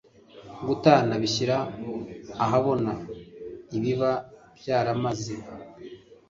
gutana 0.67 1.13
bishyira 1.21 1.57
ahabona 2.45 2.91
ibiba 3.77 4.11
byaramaze 4.57 5.33